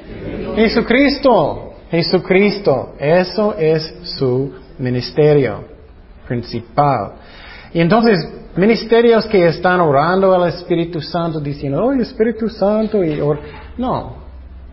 [0.54, 1.72] Jesucristo.
[1.90, 2.92] Jesucristo.
[2.98, 5.64] Eso es su ministerio
[6.28, 7.12] principal.
[7.72, 13.18] Y entonces, ministerios que están orando al Espíritu Santo diciendo, oh Espíritu Santo, y
[13.78, 14.16] no.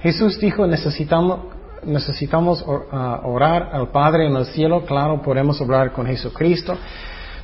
[0.02, 1.57] Jesús dijo, necesitamos,
[1.88, 6.78] necesitamos uh, orar al Padre en el cielo, claro, podemos hablar con Jesucristo,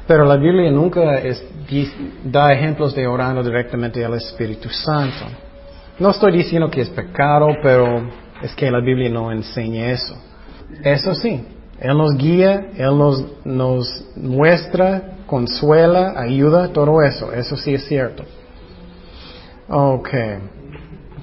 [0.06, 1.22] pero la Biblia nunca
[2.26, 5.26] da ejemplos de orando directamente al Espíritu Santo.
[5.98, 8.02] No estoy diciendo que es pecado, pero
[8.42, 10.16] es que la Biblia no enseña eso.
[10.84, 11.46] Eso sí,
[11.80, 17.32] Él nos guía, Él nos, nos muestra, consuela, ayuda, todo eso.
[17.32, 18.24] Eso sí es cierto.
[19.70, 20.10] Ok.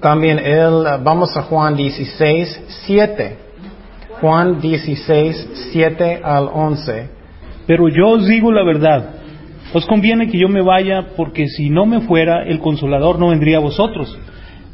[0.01, 3.37] También él, vamos a Juan 16, 7.
[4.21, 7.11] Juan 16, 7 al 11.
[7.67, 9.11] Pero yo os digo la verdad.
[9.75, 13.59] Os conviene que yo me vaya, porque si no me fuera, el consolador no vendría
[13.59, 14.19] a vosotros.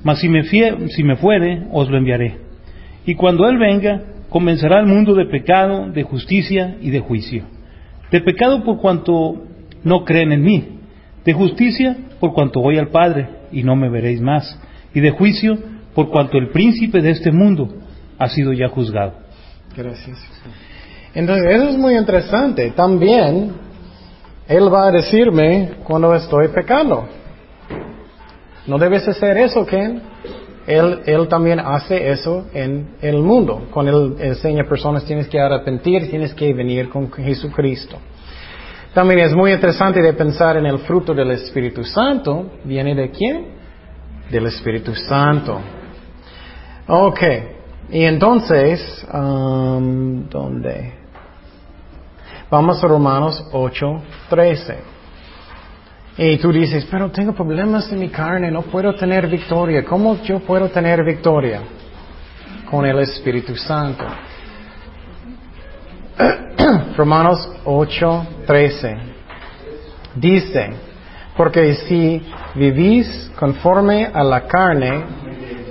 [0.04, 2.38] Mas si me, si me fuere, os lo enviaré.
[3.04, 7.44] Y cuando Él venga, comenzará el mundo de pecado, de justicia y de juicio.
[8.12, 9.42] De pecado por cuanto
[9.82, 10.64] no creen en mí.
[11.24, 14.60] De justicia por cuanto voy al Padre y no me veréis más
[14.96, 15.58] y de juicio
[15.94, 17.68] por cuanto el príncipe de este mundo
[18.18, 19.12] ha sido ya juzgado.
[19.76, 20.18] Gracias.
[21.12, 22.70] Entonces, eso es muy interesante.
[22.70, 23.52] También,
[24.48, 27.06] Él va a decirme cuando estoy pecando.
[28.66, 30.00] No debes hacer eso, Ken.
[30.66, 33.66] Él, él también hace eso en el mundo.
[33.70, 37.98] Cuando Él enseña a personas, tienes que arrepentir, tienes que venir con Jesucristo.
[38.94, 42.52] También es muy interesante de pensar en el fruto del Espíritu Santo.
[42.64, 43.55] ¿Viene de quién?
[44.30, 45.60] Del Espíritu Santo.
[46.88, 47.20] Ok,
[47.90, 50.94] y entonces, um, ¿dónde?
[52.50, 54.76] Vamos a Romanos 8, 13.
[56.18, 59.84] Y tú dices, pero tengo problemas en mi carne, no puedo tener victoria.
[59.84, 61.60] ¿Cómo yo puedo tener victoria?
[62.70, 64.04] Con el Espíritu Santo.
[66.96, 68.96] Romanos 8, 13.
[70.14, 70.70] Dice,
[71.36, 72.22] porque si
[72.56, 75.04] vivís conforme a la carne,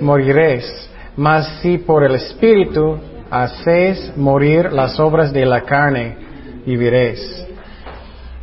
[0.00, 0.90] moriréis.
[1.16, 2.98] Mas si por el Espíritu
[3.30, 6.16] hacéis morir las obras de la carne,
[6.66, 7.46] viviréis.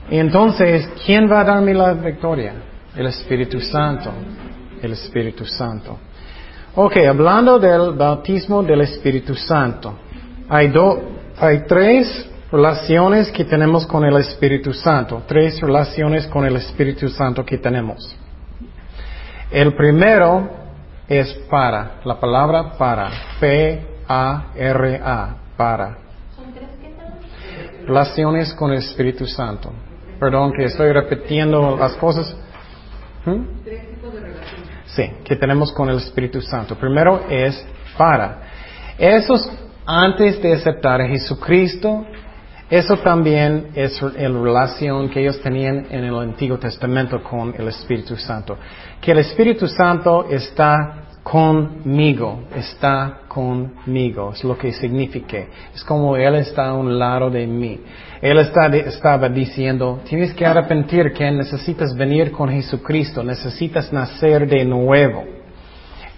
[0.09, 2.53] Y entonces, ¿quién va a darme la victoria?
[2.95, 4.11] El Espíritu Santo.
[4.81, 5.97] El Espíritu Santo.
[6.75, 9.93] Ok, hablando del bautismo del Espíritu Santo.
[10.49, 10.73] Hay,
[11.37, 15.23] hay tres relaciones que tenemos con el Espíritu Santo.
[15.27, 18.15] Tres relaciones con el Espíritu Santo que tenemos.
[19.53, 20.49] El primero
[21.07, 22.01] es para.
[22.05, 23.11] La palabra para.
[23.39, 25.35] P-A-R-A.
[25.55, 25.97] Para.
[27.85, 29.71] Relaciones con el Espíritu Santo.
[30.19, 32.35] Perdón que estoy repitiendo las cosas.
[33.25, 33.43] ¿Mm?
[34.87, 36.75] Sí, que tenemos con el Espíritu Santo.
[36.75, 37.63] Primero es
[37.95, 38.41] para.
[38.97, 39.51] Eso es
[39.85, 42.07] antes de aceptar a Jesucristo.
[42.69, 48.15] Eso también es la relación que ellos tenían en el Antiguo Testamento con el Espíritu
[48.15, 48.57] Santo.
[49.01, 55.37] Que el Espíritu Santo está conmigo, está conmigo, es lo que significa.
[55.73, 57.79] Es como Él está a un lado de mí.
[58.21, 65.23] Él estaba diciendo, tienes que arrepentir que necesitas venir con Jesucristo, necesitas nacer de nuevo.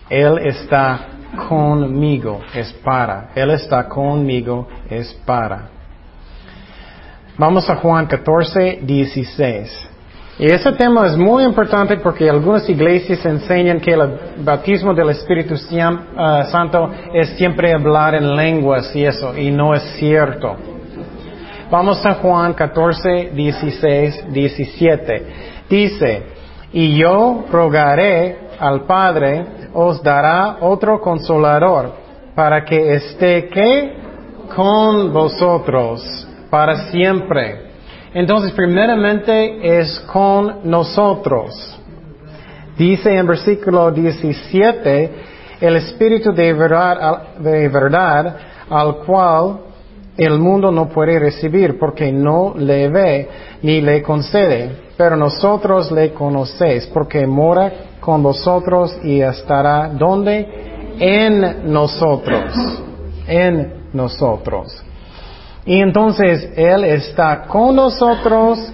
[0.09, 1.07] Él está
[1.47, 3.31] conmigo, es para.
[3.35, 5.74] Él está conmigo, es para.
[7.37, 9.89] Vamos a Juan 14, 16.
[10.39, 15.55] Y ese tema es muy importante porque algunas iglesias enseñan que el bautismo del Espíritu
[16.15, 20.55] ah, Santo es siempre hablar en lenguas y eso, y no es cierto.
[21.69, 25.27] Vamos a Juan 14, 16, 17.
[25.69, 26.23] Dice,
[26.71, 31.95] y yo rogaré al Padre, os dará otro consolador,
[32.33, 33.93] para que esté que
[34.55, 37.65] con vosotros para siempre
[38.15, 41.77] entonces, primeramente es con nosotros.
[42.77, 45.11] Dice en versículo 17,
[45.59, 48.37] el Espíritu de verdad, de verdad
[48.69, 49.59] al cual
[50.15, 53.29] el mundo no puede recibir porque no le ve
[53.61, 60.47] ni le concede, pero nosotros le conocéis porque mora con vosotros y estará donde?
[60.99, 62.81] En nosotros,
[63.27, 64.85] en nosotros.
[65.65, 68.71] Y entonces Él está con nosotros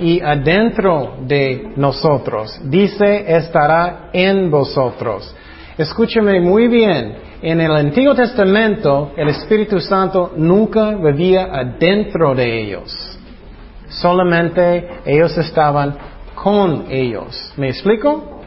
[0.00, 2.60] y adentro de nosotros.
[2.64, 5.34] Dice, estará en vosotros.
[5.78, 7.26] Escúcheme muy bien.
[7.42, 13.18] En el Antiguo Testamento, el Espíritu Santo nunca vivía adentro de ellos.
[13.88, 15.96] Solamente ellos estaban
[16.34, 17.52] con ellos.
[17.56, 18.42] ¿Me explico?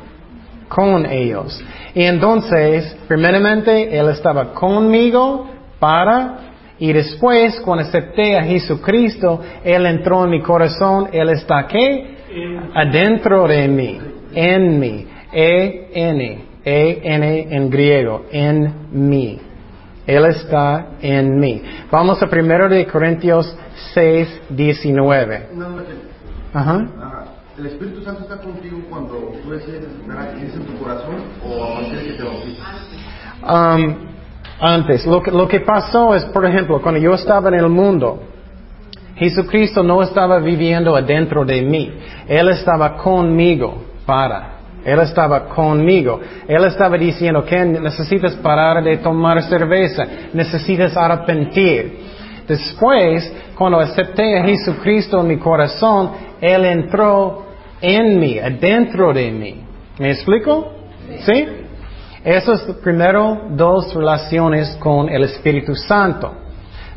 [0.68, 1.64] Con ellos.
[1.96, 5.50] Y entonces, primeramente, Él estaba conmigo
[5.80, 6.49] para
[6.80, 12.18] y después, cuando acepté a Jesucristo, Él entró en mi corazón, Él está aquí,
[12.74, 14.00] adentro de mí,
[14.34, 19.40] en mí, E-N, E-N en griego, en mí.
[20.08, 21.62] Él está en mí.
[21.92, 23.56] Vamos a 1 de Corintios
[23.94, 25.48] 6, 19.
[26.54, 26.88] Ajá.
[27.58, 31.16] ¿El Espíritu Santo está contigo cuando tú a en tu corazón
[31.46, 32.88] o a partir que te bautizas?
[34.60, 35.06] Antes.
[35.06, 38.22] Lo que, lo que pasó es, por ejemplo, cuando yo estaba en el mundo,
[39.16, 41.92] Jesucristo no estaba viviendo adentro de mí.
[42.28, 44.60] Él estaba conmigo para.
[44.84, 46.22] Él estaba conmigo.
[46.48, 50.06] Él estaba diciendo que necesitas parar de tomar cerveza.
[50.34, 52.00] Necesitas arrepentir.
[52.48, 57.46] Después, cuando acepté a Jesucristo en mi corazón, Él entró
[57.82, 59.62] en mí, adentro de mí.
[60.00, 60.72] ¿Me explico?
[61.26, 61.46] ¿Sí?
[62.24, 66.34] Esas primero dos relaciones con el Espíritu Santo.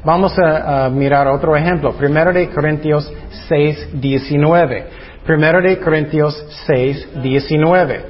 [0.05, 1.93] Vamos a, mirar otro ejemplo.
[1.93, 3.11] Primero de Corintios
[3.49, 4.87] 6, 19.
[5.25, 6.35] Primero de Corintios
[6.67, 8.05] 6, 19.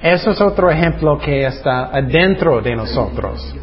[0.00, 3.54] Eso es otro ejemplo que está adentro de nosotros.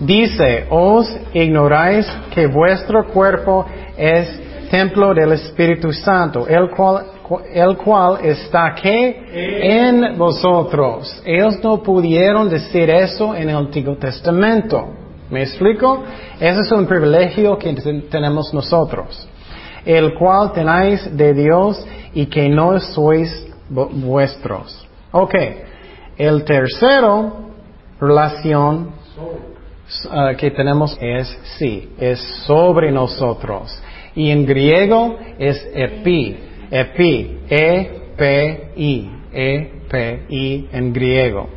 [0.00, 3.64] Dice, os ignoráis que vuestro cuerpo
[3.96, 7.04] es templo del Espíritu Santo, el cual
[7.52, 11.22] el cual está aquí en vosotros.
[11.24, 14.88] Ellos no pudieron decir eso en el Antiguo Testamento.
[15.30, 16.02] ¿Me explico?
[16.38, 17.72] Ese es un privilegio que
[18.10, 19.28] tenemos nosotros.
[19.84, 24.86] El cual tenéis de Dios y que no sois vuestros.
[25.12, 25.34] Ok.
[26.18, 27.32] El tercero
[27.98, 28.90] relación
[30.06, 33.82] uh, que tenemos es sí, es sobre nosotros.
[34.14, 41.48] Y en griego es epi Epi, E-P-I, E-P-I en griego.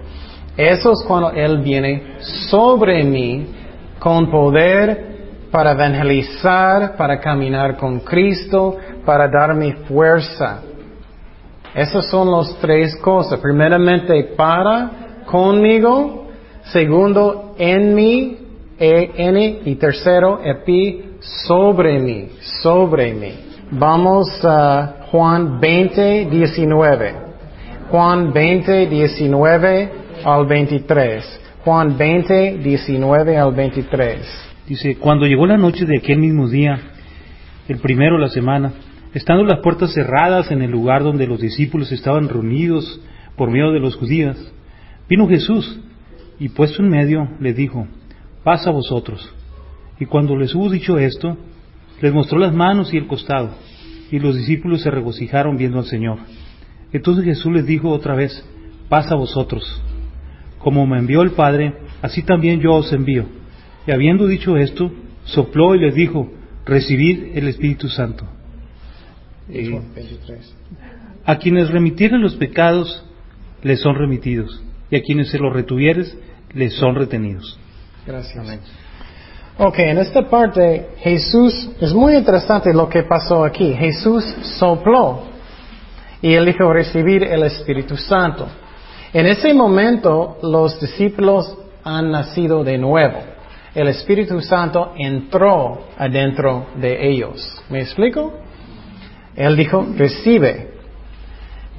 [0.57, 2.17] Eso es cuando Él viene
[2.49, 3.47] sobre mí
[3.97, 5.15] con poder
[5.51, 10.61] para evangelizar, para caminar con Cristo, para darme fuerza.
[11.73, 13.39] Esas son las tres cosas.
[13.39, 16.25] Primeramente, para conmigo.
[16.63, 18.37] Segundo, en mí,
[18.77, 23.31] en y tercero, epi, sobre mí, sobre mí.
[23.71, 27.13] Vamos a Juan 20, 19.
[27.89, 29.91] Juan 20, 19
[30.23, 31.41] al 23.
[31.63, 34.45] Juan 20, 19 al 23.
[34.67, 36.79] Dice, cuando llegó la noche de aquel mismo día,
[37.67, 38.73] el primero de la semana,
[39.13, 42.99] estando las puertas cerradas en el lugar donde los discípulos estaban reunidos
[43.35, 44.37] por miedo de los judíos,
[45.07, 45.79] vino Jesús
[46.39, 47.87] y puesto en medio le dijo,
[48.43, 49.33] pasa a vosotros.
[49.99, 51.37] Y cuando les hubo dicho esto,
[52.01, 53.51] les mostró las manos y el costado,
[54.11, 56.19] y los discípulos se regocijaron viendo al Señor.
[56.93, 58.43] Entonces Jesús les dijo otra vez,
[58.89, 59.81] pasa a vosotros.
[60.59, 63.25] Como me envió el Padre, así también yo os envío.
[63.87, 64.91] Y habiendo dicho esto,
[65.25, 66.31] sopló y les dijo,
[66.65, 68.27] recibid el Espíritu Santo.
[69.49, 69.79] Eh,
[71.25, 73.05] a quienes remitieren los pecados,
[73.61, 76.17] les son remitidos, y a quienes se los retuvieres,
[76.53, 77.59] les son retenidos.
[78.05, 78.59] Gracias.
[79.57, 83.73] Ok, en esta parte Jesús, es muy interesante lo que pasó aquí.
[83.73, 84.25] Jesús
[84.59, 85.21] sopló
[86.21, 88.47] y él dijo recibir el Espíritu Santo.
[89.13, 93.17] En ese momento los discípulos han nacido de nuevo.
[93.73, 97.63] El Espíritu Santo entró adentro de ellos.
[97.69, 98.33] ¿Me explico?
[99.37, 100.74] Él dijo, recibe.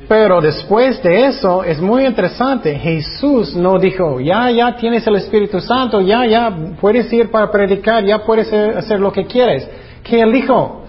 [0.08, 2.74] Pero después de eso es muy interesante.
[2.78, 8.04] Jesús no dijo, ya, ya tienes el Espíritu Santo, ya, ya puedes ir para predicar,
[8.04, 9.68] ya puedes hacer lo que quieres.
[10.04, 10.84] ¿Qué él dijo?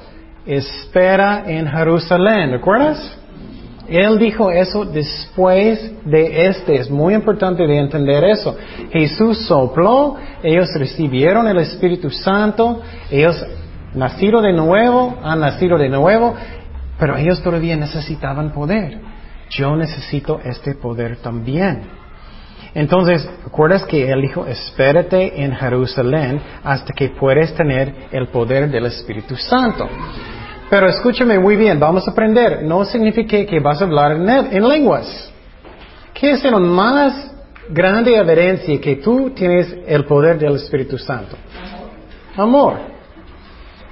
[0.46, 3.18] Espera en Jerusalén, ¿recuerdas?
[3.88, 6.76] Él dijo eso después de este.
[6.76, 8.56] Es muy importante de entender eso.
[8.92, 13.44] Jesús sopló, ellos recibieron el Espíritu Santo, ellos
[13.94, 16.36] nacieron de nuevo, han nacido de nuevo,
[17.00, 19.00] pero ellos todavía necesitaban poder.
[19.50, 21.84] Yo necesito este poder también.
[22.74, 28.86] Entonces, ¿recuerdas que él dijo, espérate en Jerusalén hasta que puedas tener el poder del
[28.86, 29.88] Espíritu Santo?
[30.70, 32.64] Pero escúchame muy bien, vamos a aprender.
[32.64, 35.32] No significa que vas a hablar en, lenguas.
[36.14, 37.32] ¿Qué es la más
[37.70, 41.38] grande evidencia que tú tienes el poder del Espíritu Santo?
[42.36, 42.97] Amor.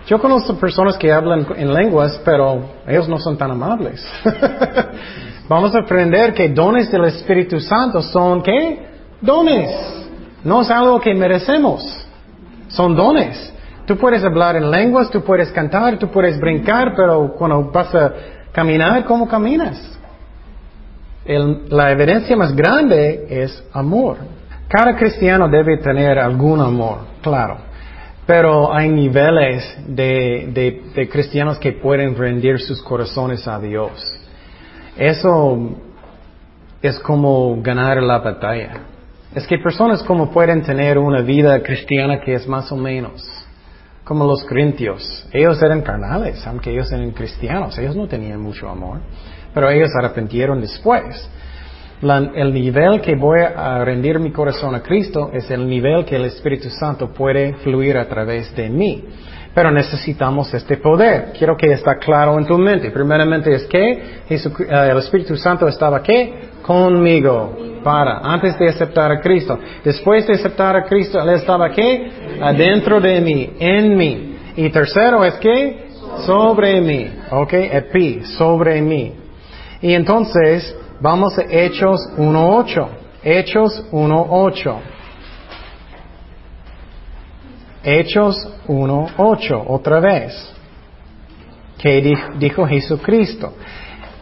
[0.07, 4.05] Yo conozco personas que hablan en lenguas, pero ellos no son tan amables.
[5.49, 8.87] Vamos a aprender que dones del Espíritu Santo son ¿qué?
[9.21, 9.71] Dones.
[10.43, 12.07] No es algo que merecemos.
[12.67, 13.53] Son dones.
[13.87, 18.13] Tú puedes hablar en lenguas, tú puedes cantar, tú puedes brincar, pero cuando vas a
[18.51, 19.91] caminar, ¿cómo caminas?
[21.27, 24.17] la evidencia más grande es amor.
[24.67, 27.64] Cada cristiano debe tener algún amor, claro.
[28.25, 33.91] Pero hay niveles de, de cristianos que pueden rendir sus corazones a Dios.
[34.97, 35.77] Eso
[36.81, 38.81] es como ganar la batalla.
[39.33, 43.45] Es que personas como pueden tener una vida cristiana que es más o menos
[44.05, 45.27] como los corintios.
[45.33, 48.99] Ellos eran carnales, aunque ellos eran cristianos, ellos no tenían mucho amor,
[49.53, 51.27] pero ellos arrepintieron después.
[52.01, 56.25] El nivel que voy a rendir mi corazón a Cristo es el nivel que el
[56.25, 59.03] Espíritu Santo puede fluir a través de mí.
[59.53, 61.31] Pero necesitamos este poder.
[61.37, 62.91] Quiero que esté claro en tu mente.
[62.91, 63.91] Primeramente es que
[64.29, 64.39] eh,
[64.69, 66.49] el Espíritu Santo estaba qué?
[66.61, 67.57] Conmigo.
[67.81, 69.57] Para, antes de aceptar a Cristo.
[69.83, 72.11] Después de aceptar a Cristo, Él estaba qué?
[72.41, 74.37] Adentro de mí, en mí.
[74.57, 75.85] Y tercero es que
[76.25, 77.09] sobre mí.
[77.31, 79.13] Ok, epi, sobre mí.
[79.81, 80.75] Y entonces,
[81.05, 82.87] vamos a Hechos 1.8.
[83.23, 84.75] Hechos 1.8.
[87.83, 88.35] Hechos
[88.67, 90.33] 1.8, otra vez,
[91.77, 93.53] que dijo, Jesucristo,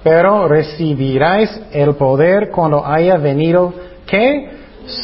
[0.04, 3.74] pero recibiráis el poder cuando haya venido,
[4.06, 4.50] ¿qué?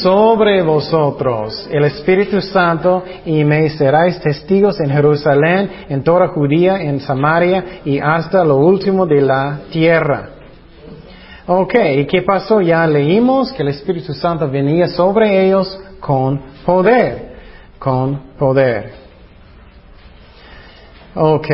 [0.04, 7.00] Sobre vosotros el Espíritu Santo y me seráis testigos en Jerusalén, en toda Judía, en
[7.00, 10.39] Samaria y hasta lo último de la tierra.
[11.52, 12.62] Ok, ¿y qué pasó?
[12.62, 17.30] Ya leímos que el Espíritu Santo venía sobre ellos con poder
[17.80, 18.92] con poder.
[21.16, 21.48] Ok.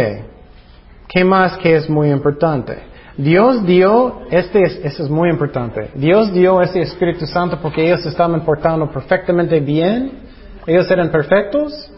[1.07, 2.77] ¿Qué más que es muy importante?
[3.15, 8.05] Dios dio, este es, este es muy importante, Dios dio ese Espíritu Santo porque ellos
[8.05, 10.25] estaban portando perfectamente bien.
[10.67, 11.89] ¿Ellos eran perfectos?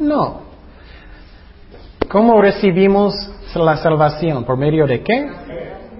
[0.00, 0.40] No.
[2.08, 3.14] ¿Cómo recibimos
[3.54, 4.42] la salvación?
[4.44, 5.30] ¿Por medio de qué?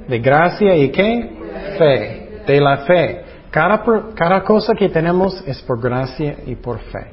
[0.09, 1.31] De gracia y qué?
[1.79, 2.43] Fe.
[2.47, 3.25] De la fe.
[3.51, 7.13] Cada, cosa que tenemos es por gracia y por fe.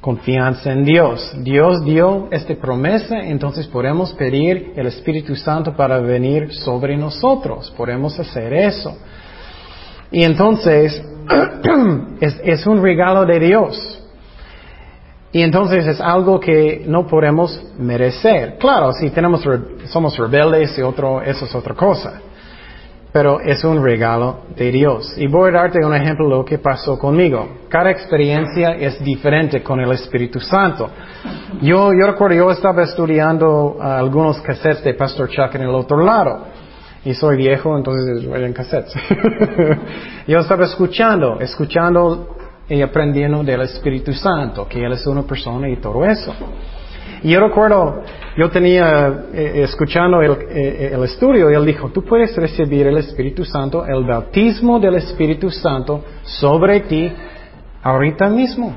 [0.00, 1.34] confianza en Dios.
[1.42, 7.72] Dios dio esta promesa, entonces podemos pedir el Espíritu Santo para venir sobre nosotros.
[7.76, 8.96] Podemos hacer eso.
[10.10, 11.02] Y entonces
[12.20, 14.03] es, un regalo de Dios.
[15.34, 18.56] Y entonces es algo que no podemos merecer.
[18.58, 19.46] Claro, si tenemos,
[19.88, 22.22] somos rebeldes y otro, eso es otra cosa
[23.14, 25.14] pero es un regalo de Dios.
[25.16, 27.48] Y voy a darte un ejemplo de lo que pasó conmigo.
[27.68, 30.90] Cada experiencia es diferente con el Espíritu Santo.
[31.62, 36.46] Yo, yo recuerdo, yo estaba estudiando algunos cassettes de Pastor Chuck en el otro lado.
[37.04, 38.92] Y soy viejo, entonces en cassettes.
[40.26, 42.33] yo estaba escuchando, escuchando
[42.68, 46.34] y aprendiendo del Espíritu Santo, que Él es una persona y todo eso.
[47.22, 48.02] Y yo recuerdo,
[48.36, 53.44] yo tenía, eh, escuchando el, eh, el, estudio, él dijo, tú puedes recibir el Espíritu
[53.44, 57.10] Santo, el bautismo del Espíritu Santo sobre ti
[57.82, 58.74] ahorita mismo.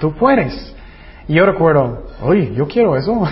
[0.00, 0.74] Tú puedes.
[1.28, 3.22] Y yo recuerdo, oye, yo quiero eso.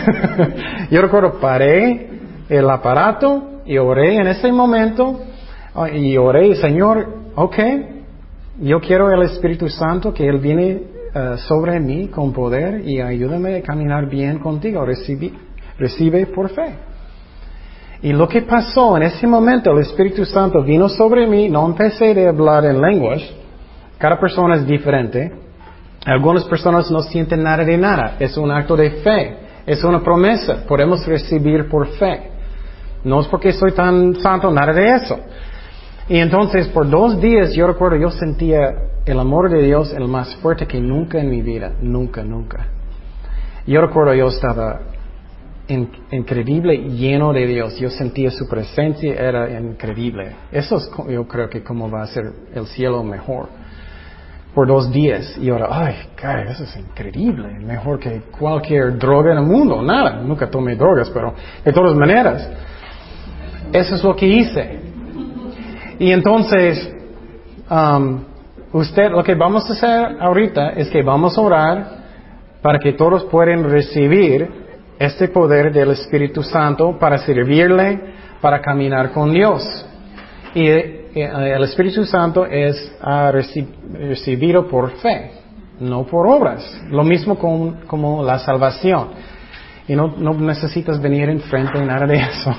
[0.91, 2.11] yo recuerdo, paré
[2.49, 5.21] el aparato y oré en ese momento
[5.93, 7.59] y oré, Señor, ok,
[8.61, 10.83] yo quiero el Espíritu Santo, que Él viene
[11.15, 14.85] eh, sobre mí con poder y ayúdame a caminar bien contigo.
[15.79, 16.75] recibe por fe.
[18.03, 22.27] Y lo que pasó en ese momento, el Espíritu Santo vino sobre mí, no empecé
[22.27, 23.23] a hablar en lenguas.
[23.99, 25.33] Cada persona es diferente.
[26.05, 28.17] Algunas personas no sienten nada de nada.
[28.19, 29.37] Es un acto de fe.
[29.67, 30.65] Es una promesa.
[30.69, 32.31] Podemos recibir por fe.
[33.05, 35.19] No es porque soy tan santo, nada de eso.
[36.09, 38.75] Y entonces por dos días yo recuerdo, yo sentía
[39.07, 42.67] el amor de Dios el más fuerte que nunca en mi vida, nunca, nunca.
[43.67, 44.81] Yo recuerdo yo estaba
[46.11, 47.79] increíble, lleno de Dios.
[47.79, 50.33] Yo sentía su presencia, era increíble.
[50.53, 52.25] Eso es, yo creo que como va a ser
[52.55, 53.49] el cielo mejor.
[54.55, 55.37] Por dos días.
[55.39, 57.59] Y ahora, ay, caray, eso es increíble.
[57.59, 59.83] Mejor que cualquier droga en el mundo.
[59.83, 61.35] Nada, nunca tomé drogas, pero
[61.65, 62.49] de todas maneras.
[63.73, 64.94] Eso es lo que hice.
[65.99, 66.93] Y entonces,
[67.71, 68.25] um,
[68.73, 71.87] usted, lo que vamos a hacer ahorita es que vamos a orar
[72.63, 74.49] para que todos puedan recibir
[74.99, 78.01] este poder del Espíritu Santo para servirle,
[78.41, 79.63] para caminar con Dios.
[80.55, 85.33] Y eh, el Espíritu Santo es recibido por fe,
[85.81, 86.81] no por obras.
[86.91, 89.09] Lo mismo con, como la salvación.
[89.87, 92.51] Y no, no necesitas venir enfrente de nada de eso.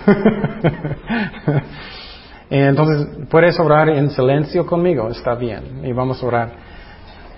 [2.50, 6.52] Entonces, puedes orar en silencio conmigo, está bien, y vamos a orar.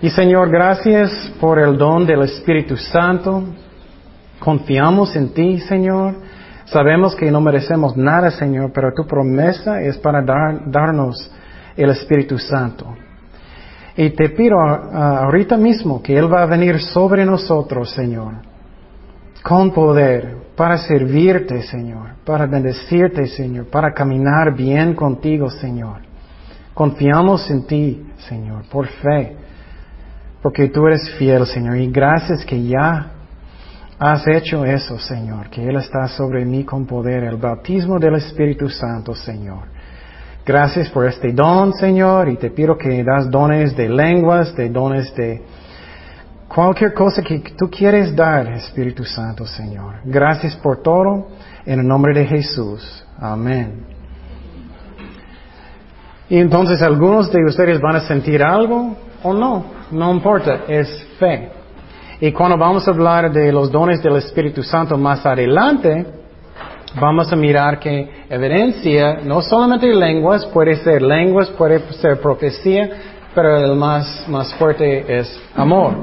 [0.01, 3.43] Y Señor, gracias por el don del Espíritu Santo.
[4.39, 6.15] Confiamos en ti, Señor.
[6.65, 11.31] Sabemos que no merecemos nada, Señor, pero tu promesa es para darnos
[11.75, 12.93] el Espíritu Santo.
[13.95, 18.33] Y te pido ahorita mismo que Él va a venir sobre nosotros, Señor,
[19.41, 26.01] con poder, para servirte, Señor, para bendecirte, Señor, para caminar bien contigo, Señor.
[26.73, 29.37] Confiamos en ti, Señor, por fe,
[30.41, 33.11] porque tú eres fiel, Señor, y gracias que ya
[33.99, 38.67] has hecho eso, Señor, que Él está sobre mí con poder, el bautismo del Espíritu
[38.67, 39.65] Santo, Señor.
[40.43, 45.13] Gracias por este don, Señor, y te pido que das dones de lenguas, de dones
[45.13, 45.39] de
[46.47, 49.95] Cualquier cosa que tú quieres dar, Espíritu Santo, Señor.
[50.05, 51.27] Gracias por todo.
[51.65, 53.05] En el nombre de Jesús.
[53.19, 53.85] Amén.
[56.29, 59.65] Y entonces algunos de ustedes van a sentir algo o no.
[59.91, 60.61] No importa.
[60.67, 60.87] Es
[61.19, 61.51] fe.
[62.21, 66.05] Y cuando vamos a hablar de los dones del Espíritu Santo más adelante,
[66.99, 72.89] vamos a mirar que evidencia, no solamente lenguas, puede ser lenguas, puede ser profecía,
[73.35, 75.93] pero el más, más fuerte es amor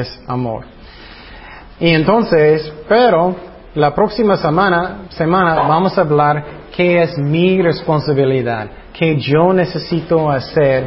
[0.00, 0.64] es amor.
[1.80, 3.34] Y entonces, pero
[3.74, 6.44] la próxima semana, semana vamos a hablar
[6.76, 10.86] qué es mi responsabilidad, qué yo necesito hacer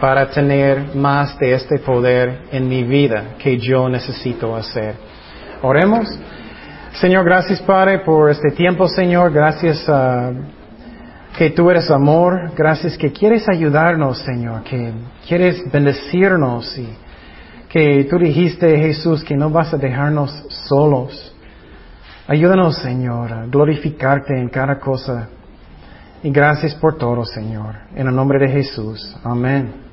[0.00, 4.94] para tener más de este poder en mi vida que yo necesito hacer.
[5.62, 6.06] Oremos.
[7.00, 9.32] Señor, gracias Padre por este tiempo, Señor.
[9.32, 10.34] Gracias uh,
[11.36, 12.52] que tú eres amor.
[12.56, 14.62] Gracias que quieres ayudarnos, Señor.
[14.62, 14.92] Que
[15.26, 16.88] quieres bendecirnos y
[17.68, 20.30] que tú dijiste, Jesús, que no vas a dejarnos
[20.68, 21.34] solos.
[22.26, 25.28] Ayúdanos, Señor, a glorificarte en cada cosa.
[26.22, 27.76] Y gracias por todo, Señor.
[27.94, 29.16] En el nombre de Jesús.
[29.22, 29.87] Amén.